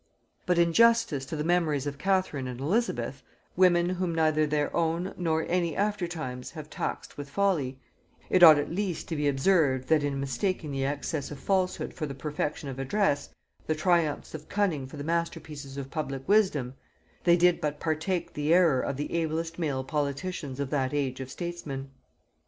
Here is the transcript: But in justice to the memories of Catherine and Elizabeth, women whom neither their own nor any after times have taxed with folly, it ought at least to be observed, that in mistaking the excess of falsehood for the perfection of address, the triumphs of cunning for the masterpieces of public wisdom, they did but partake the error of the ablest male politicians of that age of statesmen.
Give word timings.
But 0.47 0.57
in 0.57 0.73
justice 0.73 1.27
to 1.27 1.35
the 1.35 1.43
memories 1.43 1.85
of 1.85 1.99
Catherine 1.99 2.47
and 2.47 2.59
Elizabeth, 2.59 3.21
women 3.55 3.87
whom 3.87 4.15
neither 4.15 4.47
their 4.47 4.75
own 4.75 5.13
nor 5.15 5.45
any 5.47 5.75
after 5.75 6.07
times 6.07 6.49
have 6.49 6.71
taxed 6.71 7.19
with 7.19 7.29
folly, 7.29 7.77
it 8.27 8.41
ought 8.41 8.57
at 8.57 8.71
least 8.71 9.07
to 9.09 9.15
be 9.15 9.27
observed, 9.27 9.89
that 9.89 10.01
in 10.03 10.19
mistaking 10.19 10.71
the 10.71 10.85
excess 10.85 11.29
of 11.29 11.37
falsehood 11.37 11.93
for 11.93 12.07
the 12.07 12.15
perfection 12.15 12.67
of 12.67 12.79
address, 12.79 13.29
the 13.67 13.75
triumphs 13.75 14.33
of 14.33 14.49
cunning 14.49 14.87
for 14.87 14.97
the 14.97 15.03
masterpieces 15.03 15.77
of 15.77 15.91
public 15.91 16.27
wisdom, 16.27 16.73
they 17.23 17.37
did 17.37 17.61
but 17.61 17.79
partake 17.79 18.33
the 18.33 18.51
error 18.51 18.81
of 18.81 18.97
the 18.97 19.13
ablest 19.13 19.59
male 19.59 19.83
politicians 19.83 20.59
of 20.59 20.71
that 20.71 20.95
age 20.95 21.19
of 21.19 21.29
statesmen. 21.29 21.91